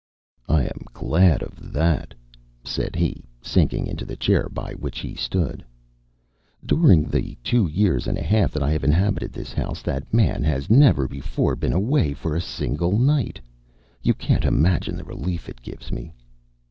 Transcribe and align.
"I 0.49 0.63
am 0.63 0.87
glad 0.93 1.43
of 1.43 1.71
that," 1.73 2.15
said 2.63 2.95
he, 2.95 3.23
sinking 3.39 3.85
into 3.85 4.03
the 4.03 4.15
chair 4.15 4.49
by 4.49 4.73
which 4.73 4.97
he 4.97 5.13
stood. 5.13 5.63
"During 6.65 7.03
the 7.03 7.37
two 7.43 7.67
years 7.67 8.07
and 8.07 8.17
a 8.17 8.23
half 8.23 8.51
that 8.53 8.63
I 8.63 8.71
have 8.71 8.83
inhabited 8.83 9.31
this 9.31 9.53
house, 9.53 9.83
that 9.83 10.11
man 10.11 10.41
has 10.43 10.71
never 10.71 11.07
before 11.07 11.55
been 11.55 11.69
away 11.73 12.15
for 12.15 12.35
a 12.35 12.41
single 12.41 12.97
night. 12.97 13.39
You 14.01 14.15
can't 14.15 14.43
imagine 14.43 14.97
the 14.97 15.03
relief 15.03 15.47
it 15.47 15.61
gives 15.61 15.91
me." 15.91 16.15